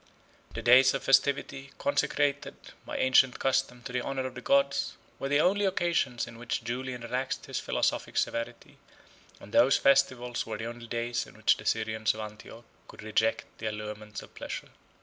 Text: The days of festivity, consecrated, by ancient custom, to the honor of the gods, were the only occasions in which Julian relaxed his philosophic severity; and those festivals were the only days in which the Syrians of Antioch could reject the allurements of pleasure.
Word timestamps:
The 0.55 0.63
days 0.63 0.95
of 0.95 1.03
festivity, 1.03 1.73
consecrated, 1.77 2.55
by 2.87 2.97
ancient 2.97 3.37
custom, 3.37 3.83
to 3.83 3.93
the 3.93 4.01
honor 4.01 4.25
of 4.25 4.33
the 4.33 4.41
gods, 4.41 4.93
were 5.19 5.29
the 5.29 5.39
only 5.39 5.63
occasions 5.63 6.25
in 6.25 6.39
which 6.39 6.63
Julian 6.63 7.01
relaxed 7.01 7.45
his 7.45 7.59
philosophic 7.59 8.17
severity; 8.17 8.77
and 9.39 9.53
those 9.53 9.77
festivals 9.77 10.43
were 10.43 10.57
the 10.57 10.65
only 10.65 10.87
days 10.87 11.27
in 11.27 11.37
which 11.37 11.55
the 11.57 11.67
Syrians 11.67 12.15
of 12.15 12.19
Antioch 12.21 12.65
could 12.87 13.03
reject 13.03 13.43
the 13.59 13.67
allurements 13.67 14.23
of 14.23 14.33
pleasure. 14.33 14.69